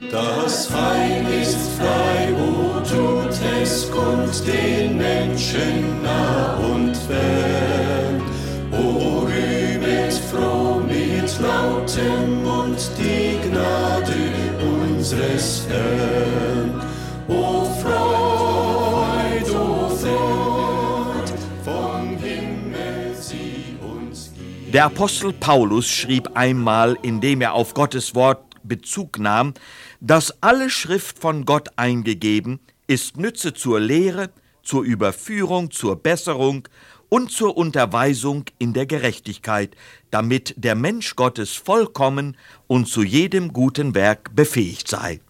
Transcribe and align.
Das 0.00 0.70
Heil 0.70 1.26
ist 1.42 1.58
frei, 1.76 2.32
o 2.32 2.78
tut 2.88 3.36
es 3.60 3.90
Gott 3.90 4.46
den 4.46 4.96
Menschen 4.96 6.00
nah 6.04 6.54
und 6.54 6.96
fern. 6.96 8.22
O 8.70 9.26
rühmet 9.26 10.12
froh 10.30 10.80
mit 10.86 11.40
lautem 11.40 12.44
Mund 12.44 12.78
die 12.96 13.40
Gnade 13.48 14.14
unseres 14.60 15.66
Herrn. 15.68 16.80
O 17.26 17.64
Freud, 17.82 19.50
o 19.50 19.88
Freud, 19.88 21.32
vom 21.64 22.16
Himmel 22.18 23.16
sie 23.20 23.76
uns 23.82 24.30
gibt. 24.32 24.72
Der 24.72 24.84
Apostel 24.84 25.32
Paulus 25.32 25.88
schrieb 25.88 26.30
einmal, 26.34 26.96
indem 27.02 27.40
er 27.40 27.54
auf 27.54 27.74
Gottes 27.74 28.14
Wort 28.14 28.44
Bezug 28.62 29.18
nahm, 29.18 29.54
dass 30.00 30.42
alle 30.42 30.70
Schrift 30.70 31.18
von 31.18 31.44
Gott 31.44 31.68
eingegeben 31.76 32.60
ist 32.86 33.16
Nütze 33.16 33.52
zur 33.52 33.80
Lehre, 33.80 34.30
zur 34.62 34.82
Überführung, 34.82 35.70
zur 35.70 35.96
Besserung 35.96 36.68
und 37.08 37.30
zur 37.30 37.56
Unterweisung 37.56 38.44
in 38.58 38.72
der 38.72 38.86
Gerechtigkeit, 38.86 39.76
damit 40.10 40.54
der 40.56 40.74
Mensch 40.74 41.16
Gottes 41.16 41.54
vollkommen 41.54 42.36
und 42.66 42.88
zu 42.88 43.02
jedem 43.02 43.52
guten 43.52 43.94
Werk 43.94 44.34
befähigt 44.34 44.88
sei. 44.88 45.20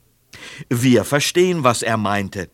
Wir 0.69 1.05
verstehen, 1.05 1.65
was 1.65 1.83
er 1.83 1.97
meinte. 1.97 2.51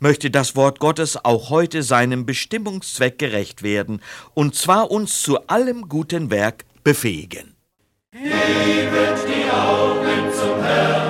Möchte 0.00 0.30
das 0.30 0.56
Wort 0.56 0.78
Gottes 0.80 1.22
auch 1.22 1.50
heute 1.50 1.82
seinem 1.82 2.24
Bestimmungszweck 2.24 3.18
gerecht 3.18 3.62
werden, 3.62 4.00
und 4.32 4.54
zwar 4.54 4.90
uns 4.90 5.20
zu 5.20 5.46
allem 5.48 5.88
guten 5.88 6.30
Werk 6.30 6.64
befähigen. 6.82 7.54
Hebet 8.12 9.18
die 9.28 9.50
Augen 9.50 10.32
zum 10.32 10.62
Herrn 10.62 11.05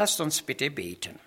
Lasst 0.00 0.18
uns 0.22 0.40
bitte 0.40 0.70
beten. 0.70 1.18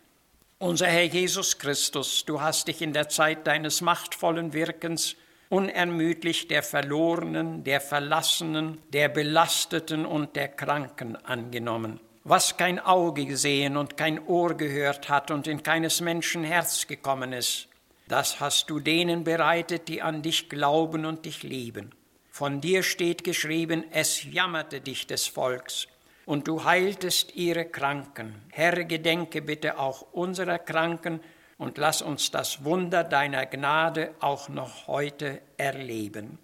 Unser 0.58 0.88
Herr 0.88 1.04
Jesus 1.04 1.60
Christus, 1.60 2.26
du 2.26 2.42
hast 2.42 2.68
dich 2.68 2.82
in 2.82 2.92
der 2.92 3.08
Zeit 3.08 3.46
deines 3.46 3.82
machtvollen 3.82 4.52
Wirkens 4.54 5.16
unermüdlich 5.50 6.48
der 6.48 6.64
Verlorenen, 6.64 7.64
der 7.64 7.80
Verlassenen, 7.80 8.80
der 8.92 9.10
Belasteten 9.10 10.08
und 10.08 10.36
der 10.36 10.48
Kranken 10.48 11.16
angenommen. 11.18 12.00
Was 12.24 12.58
kein 12.58 12.80
Auge 12.80 13.28
gesehen 13.28 13.78
und 13.78 13.96
kein 13.96 14.26
Ohr 14.26 14.56
gehört 14.56 15.08
hat 15.08 15.30
und 15.30 15.46
in 15.46 15.62
keines 15.62 16.02
Menschen 16.02 16.44
Herz 16.44 16.88
gekommen 16.88 17.32
ist, 17.32 17.68
das 18.08 18.40
hast 18.40 18.72
du 18.72 18.80
denen 18.80 19.24
bereitet, 19.24 19.88
die 19.88 20.02
an 20.02 20.24
dich 20.24 20.50
glauben 20.50 21.06
und 21.06 21.26
dich 21.26 21.44
lieben. 21.44 21.92
Von 22.32 22.60
dir 22.60 22.82
steht 22.82 23.24
geschrieben, 23.24 23.84
es 23.92 24.24
jammerte 24.24 24.82
dich 24.82 25.06
des 25.06 25.28
Volks, 25.28 25.88
und 26.26 26.48
du 26.48 26.64
heiltest 26.64 27.36
ihre 27.36 27.66
Kranken. 27.66 28.36
Herr, 28.50 28.84
gedenke 28.86 29.42
bitte 29.42 29.78
auch 29.80 30.06
unserer 30.12 30.60
Kranken 30.60 31.20
und 31.58 31.78
lass 31.78 32.02
uns 32.02 32.32
das 32.32 32.64
Wunder 32.64 33.04
deiner 33.04 33.46
Gnade 33.46 34.12
auch 34.20 34.50
noch 34.50 34.88
heute 34.88 35.42
erleben. 35.58 36.40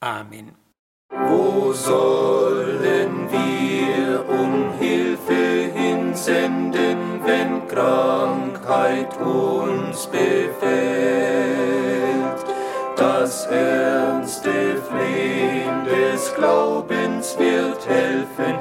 Amen. 0.00 0.54
Wo 1.10 1.72
sollen 1.72 3.30
wir 3.30 4.28
um 4.28 4.78
Hilfe 4.78 5.72
hinsenden, 5.74 7.24
wenn 7.24 7.66
Krankheit 7.68 9.16
uns 9.18 10.06
befällt? 10.06 11.14
Das 12.96 13.46
ernste 13.46 14.82
Flehen 14.82 15.84
des 15.84 16.34
Glaubens 16.34 17.38
wird 17.38 17.86
helfen, 17.86 18.58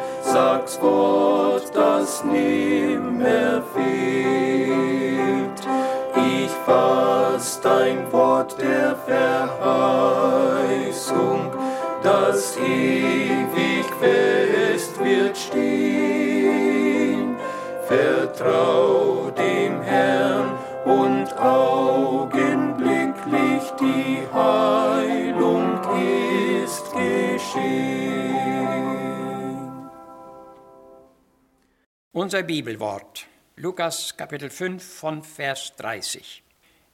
Unser 32.23 32.43
Bibelwort, 32.43 33.27
Lukas 33.57 34.15
Kapitel 34.15 34.49
5 34.49 34.81
von 34.81 35.23
Vers 35.23 35.73
30. 35.75 36.41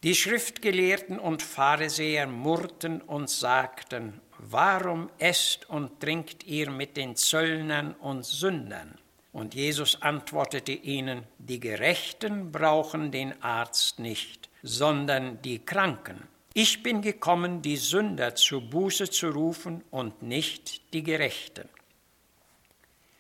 Die 0.02 0.16
Schriftgelehrten 0.16 1.20
und 1.20 1.44
Pharisäer 1.44 2.26
murrten 2.26 3.00
und 3.02 3.30
sagten, 3.30 4.22
warum 4.40 5.12
esst 5.20 5.70
und 5.70 6.00
trinkt 6.00 6.48
ihr 6.48 6.72
mit 6.72 6.98
den 6.98 7.16
Zöllnern 7.16 7.94
und 7.94 8.26
Sündern? 8.26 8.98
Und 9.32 9.54
Jesus 9.54 10.02
antwortete 10.02 10.72
ihnen, 10.72 11.26
die 11.38 11.60
Gerechten 11.60 12.52
brauchen 12.52 13.12
den 13.12 13.40
Arzt 13.44 14.00
nicht, 14.00 14.50
sondern 14.64 15.44
die 15.44 15.60
Kranken. 15.60 16.24
Ich 16.56 16.82
bin 16.82 17.04
gekommen, 17.04 17.62
die 17.62 17.78
Sünder 17.78 18.34
zu 18.34 18.68
Buße 18.68 19.12
zu 19.12 19.30
rufen 19.30 19.84
und 19.92 20.24
nicht 20.24 20.92
die 20.92 21.04
Gerechten. 21.04 21.70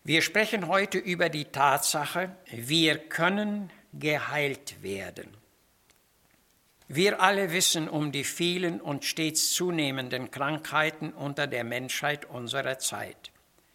Wir 0.03 0.21
sprechen 0.21 0.67
heute 0.67 0.97
über 0.97 1.29
die 1.29 1.45
Tatsache, 1.45 2.35
wir 2.51 2.97
können 2.97 3.69
geheilt 3.93 4.81
werden. 4.81 5.35
Wir 6.87 7.21
alle 7.21 7.51
wissen 7.51 7.87
um 7.87 8.11
die 8.11 8.23
vielen 8.23 8.81
und 8.81 9.05
stets 9.05 9.53
zunehmenden 9.53 10.31
Krankheiten 10.31 11.11
unter 11.11 11.45
der 11.45 11.63
Menschheit 11.63 12.25
unserer 12.25 12.79
Zeit. 12.79 13.31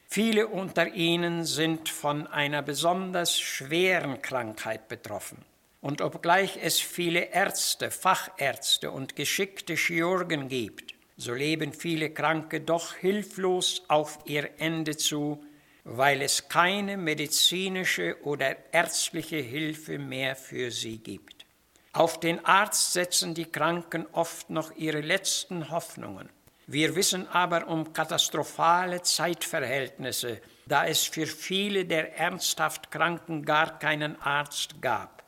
Viele 0.08 0.48
unter 0.48 0.94
ihnen 0.94 1.44
sind 1.44 1.88
von 1.88 2.26
einer 2.26 2.62
besonders 2.62 3.38
schweren 3.38 4.22
Krankheit 4.22 4.88
betroffen. 4.88 5.38
Und 5.80 6.00
obgleich 6.00 6.58
es 6.62 6.80
viele 6.80 7.32
Ärzte, 7.32 7.90
Fachärzte 7.90 8.90
und 8.90 9.16
geschickte 9.16 9.74
Chirurgen 9.74 10.48
gibt, 10.48 10.94
so 11.16 11.34
leben 11.34 11.72
viele 11.72 12.10
Kranke 12.10 12.60
doch 12.60 12.94
hilflos 12.94 13.82
auf 13.88 14.18
ihr 14.24 14.50
Ende 14.58 14.96
zu, 14.96 15.44
weil 15.84 16.22
es 16.22 16.48
keine 16.48 16.96
medizinische 16.96 18.16
oder 18.22 18.56
ärztliche 18.72 19.36
Hilfe 19.36 19.98
mehr 19.98 20.34
für 20.34 20.70
sie 20.70 20.98
gibt. 20.98 21.44
Auf 21.92 22.18
den 22.18 22.44
Arzt 22.44 22.92
setzen 22.92 23.34
die 23.34 23.44
Kranken 23.44 24.06
oft 24.12 24.50
noch 24.50 24.74
ihre 24.74 25.00
letzten 25.00 25.70
Hoffnungen. 25.70 26.28
Wir 26.66 26.96
wissen 26.96 27.28
aber 27.28 27.68
um 27.68 27.92
katastrophale 27.92 29.02
Zeitverhältnisse, 29.02 30.40
da 30.66 30.86
es 30.86 31.04
für 31.04 31.26
viele 31.26 31.84
der 31.84 32.18
ernsthaft 32.18 32.90
Kranken 32.90 33.44
gar 33.44 33.78
keinen 33.78 34.20
Arzt 34.20 34.80
gab. 34.80 35.22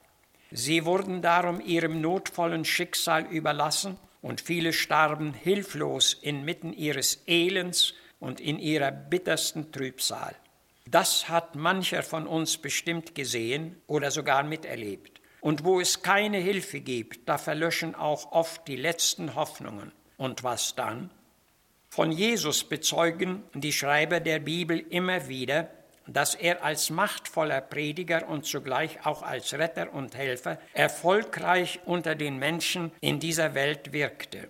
Sie 0.51 0.87
wurden 0.87 1.21
darum 1.21 1.61
ihrem 1.61 2.01
notvollen 2.01 2.65
Schicksal 2.65 3.27
überlassen 3.27 3.99
und 4.23 4.41
viele 4.41 4.73
starben 4.73 5.35
hilflos 5.35 6.15
inmitten 6.15 6.73
ihres 6.73 7.23
Elends 7.27 7.93
und 8.19 8.41
in 8.41 8.59
ihrer 8.59 8.91
bittersten 8.91 9.71
Trübsal. 9.71 10.35
Das 10.89 11.29
hat 11.29 11.57
mancher 11.57 12.03
von 12.05 12.27
uns 12.27 12.59
bestimmt 12.59 13.15
gesehen 13.15 13.83
oder 13.89 14.11
sogar 14.13 14.45
miterlebt. 14.45 15.21
Und 15.41 15.65
wo 15.65 15.81
es 15.81 16.03
keine 16.03 16.39
Hilfe 16.39 16.81
gibt, 16.81 17.29
da 17.29 17.39
verlöschen 17.39 17.95
auch 17.95 18.33
oft 18.33 18.67
die 18.69 18.77
letzten 18.77 19.35
Hoffnungen. 19.35 19.93
Und 20.17 20.45
was 20.45 20.75
dann? 20.75 21.11
Von 21.89 22.13
Jesus 22.13 22.65
bezeugen 22.65 23.43
die 23.55 23.73
Schreiber 23.73 24.21
der 24.21 24.39
Bibel 24.39 24.79
immer 24.91 25.29
wieder, 25.29 25.71
dass 26.07 26.35
er 26.35 26.65
als 26.65 26.91
machtvoller 26.91 27.61
Prediger 27.61 28.29
und 28.29 28.47
zugleich 28.47 29.05
auch 29.05 29.23
als 29.23 29.53
Retter 29.55 29.93
und 29.93 30.15
Helfer 30.15 30.59
erfolgreich 30.73 31.81
unter 31.85 32.15
den 32.15 32.39
Menschen 32.39 32.93
in 33.01 33.19
dieser 33.19 33.55
Welt 33.55 33.93
wirkte. 33.93 34.49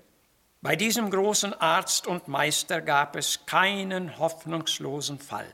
Bei 0.61 0.77
diesem 0.77 1.11
großen 1.11 1.55
Arzt 1.55 2.07
und 2.07 2.29
Meister 2.29 2.83
gab 2.83 3.17
es 3.17 3.47
keinen 3.47 4.19
hoffnungslosen 4.19 5.19
Fall. 5.19 5.47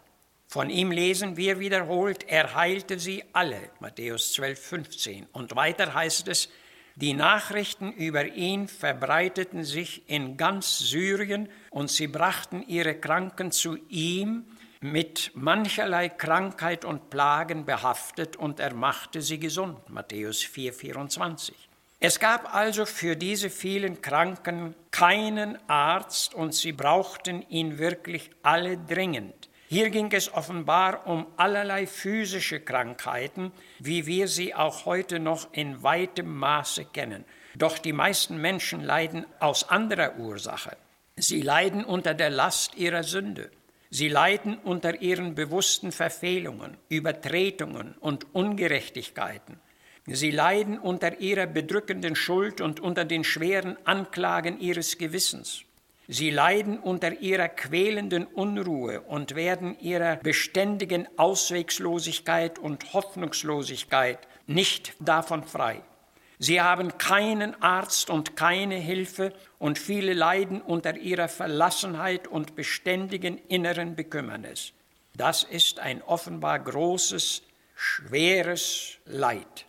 Von 0.52 0.68
ihm 0.68 0.90
lesen 0.90 1.38
wir 1.38 1.60
wiederholt, 1.60 2.28
er 2.28 2.54
heilte 2.54 2.98
sie 2.98 3.24
alle, 3.32 3.70
Matthäus 3.80 4.34
12, 4.34 4.60
15. 4.62 5.26
Und 5.32 5.56
weiter 5.56 5.94
heißt 5.94 6.28
es, 6.28 6.50
die 6.94 7.14
Nachrichten 7.14 7.90
über 7.90 8.26
ihn 8.26 8.68
verbreiteten 8.68 9.64
sich 9.64 10.10
in 10.10 10.36
ganz 10.36 10.78
Syrien 10.78 11.48
und 11.70 11.90
sie 11.90 12.06
brachten 12.06 12.62
ihre 12.68 12.94
Kranken 12.94 13.50
zu 13.50 13.78
ihm, 13.88 14.44
mit 14.82 15.30
mancherlei 15.34 16.10
Krankheit 16.10 16.84
und 16.84 17.08
Plagen 17.08 17.64
behaftet, 17.64 18.36
und 18.36 18.60
er 18.60 18.74
machte 18.74 19.22
sie 19.22 19.38
gesund. 19.38 19.78
Matthäus 19.88 20.42
4, 20.42 20.74
24. 20.74 21.56
Es 21.98 22.20
gab 22.20 22.54
also 22.54 22.84
für 22.84 23.16
diese 23.16 23.48
vielen 23.48 24.02
Kranken 24.02 24.74
keinen 24.90 25.56
Arzt 25.70 26.34
und 26.34 26.52
sie 26.52 26.72
brauchten 26.72 27.40
ihn 27.48 27.78
wirklich 27.78 28.28
alle 28.42 28.76
dringend. 28.76 29.41
Hier 29.72 29.88
ging 29.88 30.12
es 30.12 30.30
offenbar 30.34 31.06
um 31.06 31.28
allerlei 31.38 31.86
physische 31.86 32.60
Krankheiten, 32.60 33.52
wie 33.78 34.04
wir 34.04 34.28
sie 34.28 34.54
auch 34.54 34.84
heute 34.84 35.18
noch 35.18 35.50
in 35.54 35.82
weitem 35.82 36.30
Maße 36.30 36.84
kennen. 36.84 37.24
Doch 37.54 37.78
die 37.78 37.94
meisten 37.94 38.36
Menschen 38.36 38.84
leiden 38.84 39.24
aus 39.40 39.70
anderer 39.70 40.18
Ursache. 40.18 40.76
Sie 41.16 41.40
leiden 41.40 41.86
unter 41.86 42.12
der 42.12 42.28
Last 42.28 42.74
ihrer 42.74 43.02
Sünde. 43.02 43.50
Sie 43.88 44.10
leiden 44.10 44.58
unter 44.58 45.00
ihren 45.00 45.34
bewussten 45.34 45.90
Verfehlungen, 45.90 46.76
Übertretungen 46.90 47.94
und 47.98 48.34
Ungerechtigkeiten. 48.34 49.58
Sie 50.06 50.32
leiden 50.32 50.78
unter 50.78 51.18
ihrer 51.18 51.46
bedrückenden 51.46 52.14
Schuld 52.14 52.60
und 52.60 52.80
unter 52.80 53.06
den 53.06 53.24
schweren 53.24 53.78
Anklagen 53.86 54.60
ihres 54.60 54.98
Gewissens. 54.98 55.64
Sie 56.12 56.28
leiden 56.28 56.78
unter 56.78 57.22
ihrer 57.22 57.48
quälenden 57.48 58.26
Unruhe 58.26 59.00
und 59.00 59.34
werden 59.34 59.78
ihrer 59.80 60.16
beständigen 60.16 61.08
Auswegslosigkeit 61.16 62.58
und 62.58 62.92
Hoffnungslosigkeit 62.92 64.18
nicht 64.46 64.92
davon 65.00 65.42
frei. 65.42 65.80
Sie 66.38 66.60
haben 66.60 66.98
keinen 66.98 67.62
Arzt 67.62 68.10
und 68.10 68.36
keine 68.36 68.74
Hilfe 68.74 69.32
und 69.58 69.78
viele 69.78 70.12
leiden 70.12 70.60
unter 70.60 70.98
ihrer 70.98 71.28
Verlassenheit 71.28 72.28
und 72.28 72.56
beständigen 72.56 73.38
inneren 73.48 73.96
Bekümmernis. 73.96 74.74
Das 75.16 75.44
ist 75.44 75.78
ein 75.78 76.02
offenbar 76.02 76.58
großes, 76.58 77.42
schweres 77.74 78.98
Leid. 79.06 79.64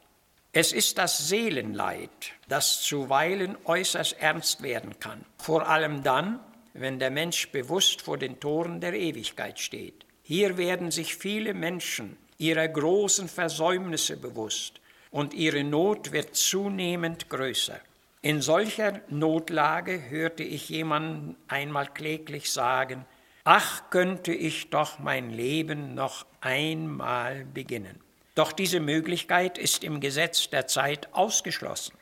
Es 0.55 0.71
ist 0.71 0.99
das 0.99 1.29
Seelenleid, 1.29 2.11
das 2.47 2.83
zuweilen 2.83 3.57
äußerst 3.65 4.17
ernst 4.19 4.61
werden 4.61 4.99
kann, 4.99 5.25
vor 5.39 5.67
allem 5.67 6.03
dann, 6.03 6.39
wenn 6.73 6.99
der 6.99 7.09
Mensch 7.09 7.49
bewusst 7.49 8.03
vor 8.03 8.19
den 8.19 8.39
Toren 8.39 8.79
der 8.79 8.93
Ewigkeit 8.93 9.59
steht. 9.59 10.05
Hier 10.21 10.55
werden 10.59 10.91
sich 10.91 11.15
viele 11.15 11.55
Menschen 11.55 12.17
ihrer 12.37 12.67
großen 12.67 13.27
Versäumnisse 13.29 14.15
bewusst 14.15 14.79
und 15.09 15.33
ihre 15.33 15.63
Not 15.63 16.11
wird 16.11 16.35
zunehmend 16.35 17.31
größer. 17.31 17.79
In 18.21 18.39
solcher 18.39 19.01
Notlage 19.09 20.07
hörte 20.11 20.43
ich 20.43 20.69
jemanden 20.69 21.35
einmal 21.47 21.87
kläglich 21.87 22.51
sagen, 22.51 23.07
ach 23.43 23.89
könnte 23.89 24.33
ich 24.33 24.69
doch 24.69 24.99
mein 24.99 25.31
Leben 25.31 25.95
noch 25.95 26.27
einmal 26.41 27.43
beginnen. 27.43 27.99
Doch 28.35 28.51
diese 28.51 28.79
Möglichkeit 28.79 29.57
ist 29.57 29.83
im 29.83 29.99
Gesetz 29.99 30.49
der 30.49 30.67
Zeit 30.67 31.13
ausgeschlossen. 31.13 31.93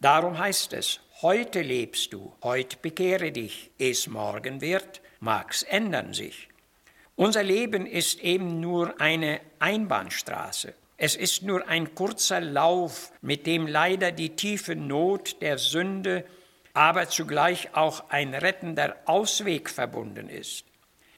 Darum 0.00 0.38
heißt 0.38 0.72
es, 0.72 1.00
heute 1.22 1.62
lebst 1.62 2.12
du, 2.12 2.32
heute 2.42 2.76
bekehre 2.80 3.32
dich, 3.32 3.70
es 3.78 4.06
morgen 4.06 4.60
wird, 4.60 5.00
mag's 5.20 5.62
ändern 5.62 6.14
sich. 6.14 6.48
Unser 7.14 7.42
Leben 7.42 7.86
ist 7.86 8.20
eben 8.20 8.60
nur 8.60 9.00
eine 9.00 9.40
Einbahnstraße. 9.58 10.74
Es 10.96 11.14
ist 11.14 11.42
nur 11.42 11.68
ein 11.68 11.94
kurzer 11.94 12.40
Lauf, 12.40 13.12
mit 13.20 13.46
dem 13.46 13.66
leider 13.68 14.10
die 14.10 14.30
tiefe 14.30 14.74
Not 14.74 15.40
der 15.42 15.58
Sünde, 15.58 16.24
aber 16.74 17.08
zugleich 17.08 17.74
auch 17.74 18.10
ein 18.10 18.34
rettender 18.34 18.96
Ausweg 19.04 19.70
verbunden 19.70 20.28
ist. 20.28 20.64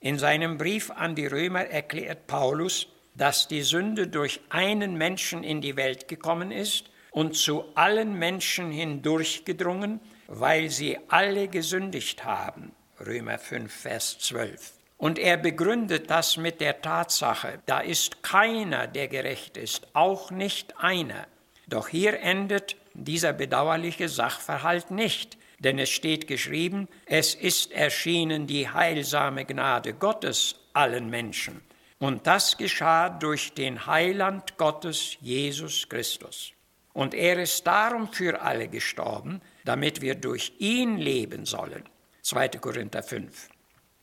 In 0.00 0.18
seinem 0.18 0.56
Brief 0.56 0.90
an 0.90 1.14
die 1.14 1.26
Römer 1.26 1.66
erklärt 1.66 2.26
Paulus, 2.26 2.88
dass 3.20 3.48
die 3.48 3.60
Sünde 3.60 4.08
durch 4.08 4.40
einen 4.48 4.94
Menschen 4.94 5.44
in 5.44 5.60
die 5.60 5.76
Welt 5.76 6.08
gekommen 6.08 6.50
ist 6.50 6.86
und 7.10 7.36
zu 7.36 7.66
allen 7.74 8.18
Menschen 8.18 8.70
hindurchgedrungen, 8.70 10.00
weil 10.26 10.70
sie 10.70 10.98
alle 11.08 11.48
gesündigt 11.48 12.24
haben. 12.24 12.72
Römer 12.98 13.38
5, 13.38 13.70
Vers 13.70 14.18
12. 14.20 14.72
Und 14.96 15.18
er 15.18 15.36
begründet 15.36 16.08
das 16.08 16.38
mit 16.38 16.62
der 16.62 16.80
Tatsache, 16.80 17.58
da 17.66 17.80
ist 17.80 18.22
keiner, 18.22 18.86
der 18.86 19.08
gerecht 19.08 19.58
ist, 19.58 19.88
auch 19.92 20.30
nicht 20.30 20.78
einer. 20.78 21.26
Doch 21.66 21.88
hier 21.88 22.20
endet 22.20 22.76
dieser 22.94 23.34
bedauerliche 23.34 24.08
Sachverhalt 24.08 24.90
nicht, 24.90 25.36
denn 25.58 25.78
es 25.78 25.90
steht 25.90 26.26
geschrieben, 26.26 26.88
es 27.04 27.34
ist 27.34 27.72
erschienen 27.72 28.46
die 28.46 28.70
heilsame 28.70 29.44
Gnade 29.44 29.92
Gottes 29.92 30.54
allen 30.72 31.10
Menschen. 31.10 31.60
Und 32.00 32.26
das 32.26 32.56
geschah 32.56 33.10
durch 33.10 33.52
den 33.52 33.86
Heiland 33.86 34.56
Gottes, 34.56 35.18
Jesus 35.20 35.86
Christus. 35.86 36.52
Und 36.94 37.12
er 37.12 37.38
ist 37.38 37.66
darum 37.66 38.10
für 38.10 38.40
alle 38.40 38.68
gestorben, 38.68 39.42
damit 39.66 40.00
wir 40.00 40.14
durch 40.14 40.54
ihn 40.58 40.96
leben 40.96 41.44
sollen. 41.44 41.84
2. 42.22 42.48
Korinther 42.48 43.02
5. 43.02 43.50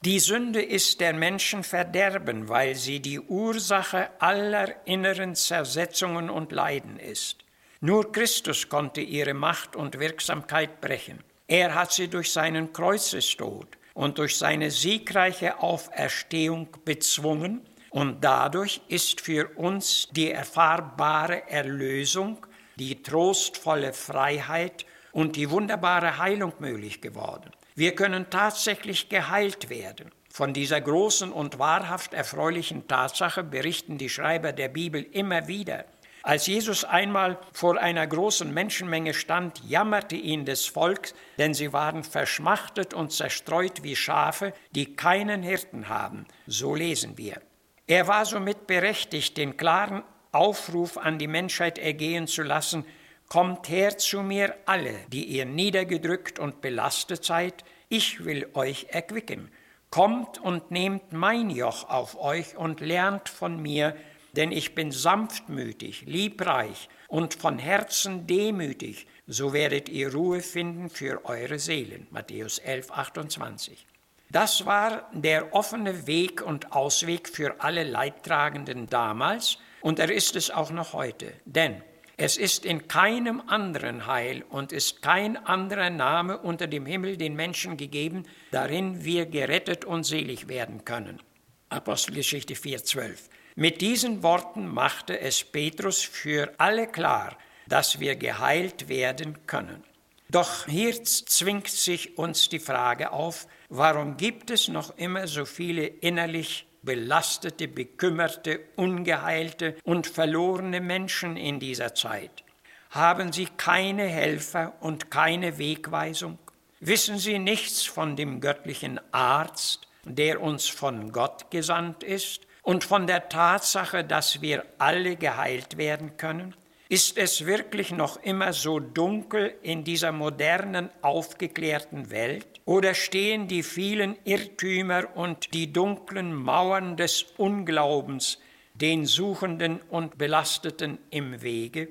Die 0.05 0.19
Sünde 0.19 0.61
ist 0.61 0.99
der 0.99 1.13
Menschen 1.13 1.63
Verderben, 1.63 2.47
weil 2.49 2.75
sie 2.75 2.99
die 2.99 3.19
Ursache 3.19 4.11
aller 4.21 4.85
inneren 4.85 5.33
Zersetzungen 5.33 6.29
und 6.29 6.51
Leiden 6.51 6.99
ist. 6.99 7.43
Nur 7.81 8.11
Christus 8.11 8.69
konnte 8.69 9.01
ihre 9.01 9.33
Macht 9.33 9.75
und 9.75 9.99
Wirksamkeit 9.99 10.81
brechen. 10.81 11.23
Er 11.47 11.73
hat 11.73 11.93
sie 11.93 12.09
durch 12.09 12.31
seinen 12.31 12.73
Kreuzestod 12.73 13.67
und 13.95 14.19
durch 14.19 14.37
seine 14.37 14.69
siegreiche 14.69 15.59
Auferstehung 15.63 16.67
bezwungen 16.85 17.61
und 17.89 18.23
dadurch 18.23 18.81
ist 18.87 19.21
für 19.21 19.49
uns 19.55 20.07
die 20.11 20.31
erfahrbare 20.31 21.49
Erlösung, 21.49 22.45
die 22.75 23.01
trostvolle 23.01 23.93
Freiheit 23.93 24.85
und 25.11 25.35
die 25.35 25.49
wunderbare 25.49 26.17
Heilung 26.17 26.53
möglich 26.59 27.01
geworden. 27.01 27.51
Wir 27.75 27.95
können 27.95 28.29
tatsächlich 28.29 29.09
geheilt 29.09 29.69
werden. 29.69 30.11
Von 30.31 30.53
dieser 30.53 30.79
großen 30.81 31.31
und 31.31 31.57
wahrhaft 31.57 32.13
erfreulichen 32.13 32.87
Tatsache 32.87 33.43
berichten 33.43 33.97
die 33.97 34.09
Schreiber 34.09 34.51
der 34.51 34.69
Bibel 34.69 35.01
immer 35.11 35.47
wieder. 35.47 35.85
Als 36.21 36.45
Jesus 36.45 36.83
einmal 36.83 37.39
vor 37.53 37.79
einer 37.79 38.05
großen 38.05 38.53
Menschenmenge 38.53 39.13
stand, 39.13 39.61
jammerte 39.67 40.15
ihn 40.15 40.45
das 40.45 40.65
Volk, 40.65 41.13
denn 41.37 41.53
sie 41.53 41.71
waren 41.71 42.03
verschmachtet 42.03 42.93
und 42.93 43.13
zerstreut 43.13 43.81
wie 43.81 43.95
Schafe, 43.95 44.53
die 44.71 44.95
keinen 44.95 45.41
Hirten 45.41 45.87
haben. 45.87 46.25
So 46.45 46.75
lesen 46.75 47.17
wir. 47.17 47.41
Er 47.87 48.07
war 48.07 48.25
somit 48.25 48.67
berechtigt, 48.67 49.37
den 49.37 49.57
klaren 49.57 50.03
Aufruf 50.31 50.97
an 50.97 51.17
die 51.17 51.27
Menschheit 51.27 51.77
ergehen 51.77 52.27
zu 52.27 52.43
lassen, 52.43 52.85
Kommt 53.29 53.67
her 53.67 53.97
zu 53.97 54.23
mir 54.23 54.55
alle, 54.65 54.93
die 55.09 55.25
ihr 55.25 55.45
niedergedrückt 55.45 56.39
und 56.39 56.61
belastet 56.61 57.25
seid, 57.25 57.65
ich 57.89 58.23
will 58.23 58.47
euch 58.53 58.87
erquicken. 58.89 59.51
Kommt 59.89 60.39
und 60.39 60.71
nehmt 60.71 61.11
mein 61.11 61.49
Joch 61.49 61.89
auf 61.89 62.17
euch 62.17 62.55
und 62.55 62.79
lernt 62.79 63.27
von 63.27 63.61
mir, 63.61 63.97
denn 64.33 64.53
ich 64.53 64.75
bin 64.75 64.91
sanftmütig, 64.91 66.03
liebreich 66.05 66.87
und 67.09 67.33
von 67.33 67.59
Herzen 67.59 68.27
demütig, 68.27 69.07
so 69.25 69.51
werdet 69.51 69.89
ihr 69.89 70.13
Ruhe 70.13 70.39
finden 70.39 70.89
für 70.89 71.25
eure 71.25 71.59
Seelen. 71.59 72.07
Matthäus 72.11 72.59
11, 72.59 72.91
28. 72.91 73.85
Das 74.29 74.65
war 74.65 75.09
der 75.13 75.53
offene 75.53 76.05
Weg 76.05 76.41
und 76.41 76.73
Ausweg 76.73 77.29
für 77.29 77.61
alle 77.61 77.83
Leidtragenden 77.83 78.87
damals 78.87 79.57
und 79.79 79.99
er 79.99 80.11
ist 80.11 80.35
es 80.35 80.51
auch 80.51 80.69
noch 80.69 80.93
heute. 80.93 81.33
Denn 81.45 81.81
es 82.17 82.35
ist 82.35 82.65
in 82.65 82.87
keinem 82.87 83.41
anderen 83.47 84.05
Heil 84.05 84.43
und 84.49 84.71
ist 84.71 85.01
kein 85.01 85.37
anderer 85.37 85.91
Name 85.91 86.39
unter 86.39 86.67
dem 86.67 86.85
Himmel 86.85 87.15
den 87.15 87.35
Menschen 87.35 87.77
gegeben, 87.77 88.23
darin 88.51 89.05
wir 89.05 89.27
gerettet 89.27 89.85
und 89.85 90.03
selig 90.03 90.47
werden 90.47 90.83
können. 90.83 91.21
Apostelgeschichte 91.69 92.55
4.12. 92.55 93.29
Mit 93.55 93.81
diesen 93.81 94.23
Worten 94.23 94.67
machte 94.67 95.19
es 95.19 95.43
Petrus 95.43 96.01
für 96.01 96.53
alle 96.57 96.87
klar, 96.87 97.37
dass 97.67 97.99
wir 97.99 98.15
geheilt 98.15 98.89
werden 98.89 99.45
können. 99.45 99.83
Doch 100.29 100.65
hier 100.65 101.03
zwingt 101.03 101.69
sich 101.69 102.17
uns 102.17 102.49
die 102.49 102.59
Frage 102.59 103.11
auf, 103.11 103.47
warum 103.69 104.17
gibt 104.17 104.51
es 104.51 104.67
noch 104.67 104.97
immer 104.97 105.27
so 105.27 105.45
viele 105.45 105.85
innerlich 105.85 106.67
belastete, 106.81 107.67
bekümmerte, 107.67 108.59
ungeheilte 108.75 109.75
und 109.83 110.07
verlorene 110.07 110.81
Menschen 110.81 111.37
in 111.37 111.59
dieser 111.59 111.95
Zeit? 111.95 112.43
Haben 112.89 113.31
sie 113.31 113.47
keine 113.57 114.05
Helfer 114.07 114.73
und 114.81 115.11
keine 115.11 115.57
Wegweisung? 115.57 116.39
Wissen 116.79 117.17
Sie 117.17 117.39
nichts 117.39 117.85
von 117.85 118.15
dem 118.15 118.39
göttlichen 118.39 118.99
Arzt, 119.11 119.87
der 120.03 120.41
uns 120.41 120.67
von 120.67 121.11
Gott 121.11 121.49
gesandt 121.49 122.03
ist, 122.03 122.47
und 122.61 122.83
von 122.83 123.07
der 123.07 123.29
Tatsache, 123.29 124.03
dass 124.03 124.41
wir 124.41 124.65
alle 124.77 125.15
geheilt 125.15 125.77
werden 125.77 126.17
können? 126.17 126.53
Ist 126.89 127.17
es 127.17 127.45
wirklich 127.45 127.91
noch 127.91 128.15
immer 128.23 128.53
so 128.53 128.79
dunkel 128.79 129.53
in 129.61 129.83
dieser 129.83 130.13
modernen, 130.13 130.89
aufgeklärten 131.01 132.11
Welt? 132.11 132.47
Oder 132.63 132.93
stehen 132.93 133.49
die 133.49 133.63
vielen 133.63 134.15
Irrtümer 134.23 135.15
und 135.15 135.53
die 135.53 135.73
dunklen 135.73 136.33
Mauern 136.33 136.95
des 136.95 137.23
Unglaubens 137.35 138.39
den 138.73 139.05
Suchenden 139.05 139.81
und 139.89 140.17
Belasteten 140.17 140.97
im 141.09 141.41
Wege? 141.41 141.89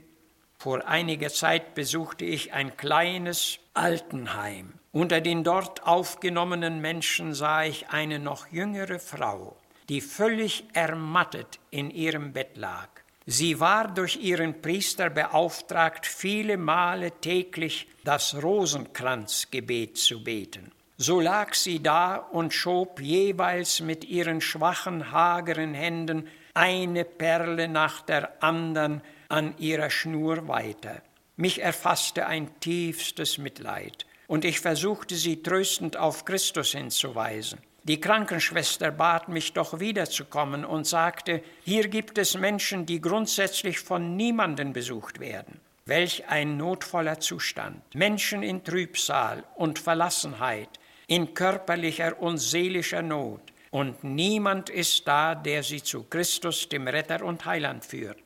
Vor 0.58 0.88
einiger 0.88 1.28
Zeit 1.28 1.74
besuchte 1.74 2.24
ich 2.24 2.54
ein 2.54 2.78
kleines 2.78 3.58
Altenheim. 3.74 4.72
Unter 4.92 5.20
den 5.20 5.44
dort 5.44 5.86
aufgenommenen 5.86 6.80
Menschen 6.80 7.34
sah 7.34 7.64
ich 7.64 7.90
eine 7.90 8.18
noch 8.18 8.46
jüngere 8.48 8.98
Frau, 8.98 9.56
die 9.90 10.00
völlig 10.00 10.64
ermattet 10.72 11.58
in 11.70 11.90
ihrem 11.90 12.32
Bett 12.32 12.56
lag. 12.56 12.88
Sie 13.28 13.58
war 13.58 13.88
durch 13.88 14.16
ihren 14.22 14.62
Priester 14.62 15.10
beauftragt, 15.10 16.06
viele 16.06 16.56
Male 16.56 17.10
täglich 17.20 17.88
das 18.04 18.40
Rosenkranzgebet 18.40 19.98
zu 19.98 20.22
beten. 20.22 20.70
So 20.96 21.20
lag 21.20 21.52
sie 21.54 21.82
da 21.82 22.16
und 22.16 22.54
schob 22.54 23.00
jeweils 23.00 23.80
mit 23.80 24.04
ihren 24.04 24.40
schwachen, 24.40 25.10
hageren 25.10 25.74
Händen 25.74 26.28
eine 26.54 27.04
Perle 27.04 27.66
nach 27.66 28.00
der 28.00 28.42
andern 28.42 29.02
an 29.28 29.58
ihrer 29.58 29.90
Schnur 29.90 30.46
weiter. 30.46 31.02
Mich 31.36 31.60
erfasste 31.60 32.26
ein 32.26 32.48
tiefstes 32.60 33.38
Mitleid, 33.38 34.06
und 34.28 34.44
ich 34.44 34.60
versuchte 34.60 35.16
sie 35.16 35.42
tröstend 35.42 35.96
auf 35.96 36.24
Christus 36.24 36.72
hinzuweisen. 36.72 37.58
Die 37.88 38.00
Krankenschwester 38.00 38.90
bat 38.90 39.28
mich 39.28 39.52
doch 39.52 39.78
wiederzukommen 39.78 40.64
und 40.64 40.88
sagte, 40.88 41.40
hier 41.62 41.86
gibt 41.86 42.18
es 42.18 42.36
Menschen, 42.36 42.84
die 42.84 43.00
grundsätzlich 43.00 43.78
von 43.78 44.16
niemanden 44.16 44.72
besucht 44.72 45.20
werden. 45.20 45.60
Welch 45.84 46.28
ein 46.28 46.56
notvoller 46.56 47.20
Zustand. 47.20 47.80
Menschen 47.94 48.42
in 48.42 48.64
Trübsal 48.64 49.44
und 49.54 49.78
Verlassenheit, 49.78 50.68
in 51.06 51.32
körperlicher 51.32 52.20
und 52.20 52.38
seelischer 52.38 53.02
Not. 53.02 53.40
Und 53.70 54.02
niemand 54.02 54.68
ist 54.68 55.06
da, 55.06 55.36
der 55.36 55.62
sie 55.62 55.80
zu 55.80 56.02
Christus, 56.10 56.68
dem 56.68 56.88
Retter 56.88 57.24
und 57.24 57.44
Heiland 57.46 57.84
führt. 57.84 58.18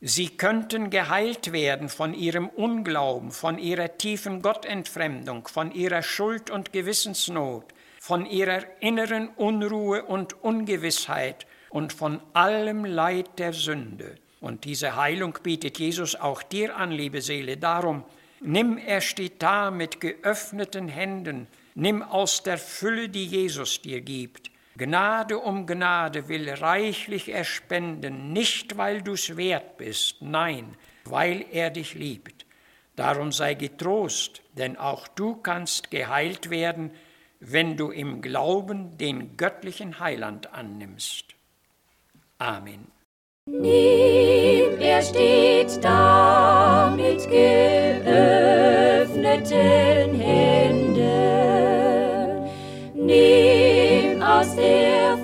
Sie 0.00 0.30
könnten 0.30 0.90
geheilt 0.90 1.52
werden 1.52 1.88
von 1.88 2.14
ihrem 2.14 2.48
Unglauben, 2.48 3.30
von 3.30 3.58
ihrer 3.58 3.96
tiefen 3.96 4.42
Gottentfremdung, 4.42 5.46
von 5.46 5.70
ihrer 5.70 6.02
Schuld 6.02 6.50
und 6.50 6.72
Gewissensnot, 6.72 7.64
von 8.08 8.24
ihrer 8.24 8.62
inneren 8.80 9.28
Unruhe 9.36 10.02
und 10.02 10.42
Ungewissheit 10.42 11.46
und 11.68 11.92
von 11.92 12.22
allem 12.32 12.86
Leid 12.86 13.38
der 13.38 13.52
Sünde. 13.52 14.14
Und 14.40 14.64
diese 14.64 14.96
Heilung 14.96 15.38
bietet 15.42 15.78
Jesus 15.78 16.16
auch 16.16 16.42
dir 16.42 16.74
an, 16.74 16.90
liebe 16.90 17.20
Seele. 17.20 17.58
Darum, 17.58 18.04
nimm, 18.40 18.78
er 18.78 19.02
steht 19.02 19.42
da 19.42 19.70
mit 19.70 20.00
geöffneten 20.00 20.88
Händen, 20.88 21.48
nimm 21.74 22.02
aus 22.02 22.42
der 22.42 22.56
Fülle, 22.56 23.10
die 23.10 23.26
Jesus 23.26 23.82
dir 23.82 24.00
gibt, 24.00 24.50
Gnade 24.78 25.38
um 25.38 25.66
Gnade 25.66 26.28
will 26.28 26.48
reichlich 26.48 27.28
er 27.28 27.44
spenden, 27.44 28.32
nicht 28.32 28.78
weil 28.78 29.02
du's 29.02 29.36
wert 29.36 29.76
bist, 29.76 30.22
nein, 30.22 30.78
weil 31.04 31.44
er 31.52 31.68
dich 31.68 31.92
liebt. 31.92 32.46
Darum 32.96 33.32
sei 33.32 33.52
getrost, 33.52 34.40
denn 34.56 34.78
auch 34.78 35.08
du 35.08 35.36
kannst 35.36 35.90
geheilt 35.90 36.48
werden, 36.48 36.90
wenn 37.40 37.76
du 37.76 37.90
im 37.90 38.20
Glauben 38.20 38.96
den 38.98 39.36
göttlichen 39.36 40.00
Heiland 40.00 40.52
annimmst. 40.52 41.34
Amen. 42.38 42.86
Nimm, 43.46 44.78
er 44.80 45.02
steht 45.02 45.82
da 45.82 46.94
mit 46.94 47.28
geöffneten 47.30 48.04
Händen. 50.20 50.98
Nimm 52.94 54.22
aus 54.22 54.54
der 54.54 55.16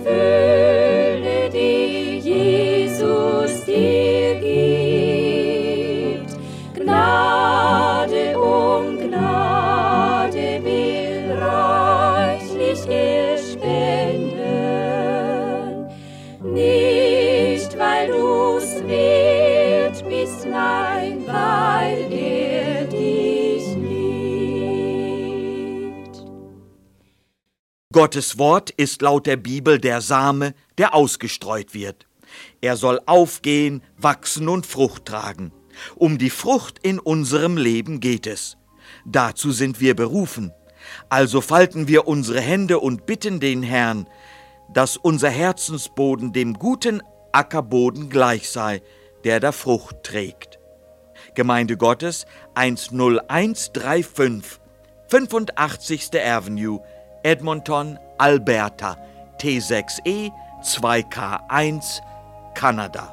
Gottes 27.94 28.38
Wort 28.38 28.70
ist 28.70 29.02
laut 29.02 29.24
der 29.24 29.36
Bibel 29.36 29.78
der 29.78 30.00
Same, 30.00 30.54
der 30.78 30.96
ausgestreut 30.96 31.74
wird. 31.74 32.08
Er 32.60 32.76
soll 32.76 33.00
aufgehen, 33.06 33.84
wachsen 33.96 34.48
und 34.48 34.66
Frucht 34.66 35.04
tragen. 35.04 35.52
Um 35.94 36.18
die 36.18 36.30
Frucht 36.30 36.80
in 36.82 36.98
unserem 36.98 37.56
Leben 37.56 38.00
geht 38.00 38.26
es. 38.26 38.56
Dazu 39.06 39.52
sind 39.52 39.80
wir 39.80 39.94
berufen. 39.94 40.52
Also 41.08 41.40
falten 41.40 41.86
wir 41.86 42.08
unsere 42.08 42.40
Hände 42.40 42.80
und 42.80 43.06
bitten 43.06 43.38
den 43.38 43.62
Herrn, 43.62 44.08
dass 44.72 44.96
unser 44.96 45.30
Herzensboden 45.30 46.32
dem 46.32 46.54
guten 46.54 47.00
Ackerboden 47.30 48.10
gleich 48.10 48.50
sei, 48.50 48.82
der 49.22 49.38
da 49.38 49.52
Frucht 49.52 50.02
trägt. 50.02 50.58
Gemeinde 51.36 51.76
Gottes 51.76 52.26
10135, 52.56 54.58
85. 55.06 56.10
Avenue, 56.20 56.80
Edmonton, 57.24 57.98
Alberta, 58.20 58.98
T6E 59.38 60.32
2K1, 60.60 62.00
Kanada. 62.54 63.12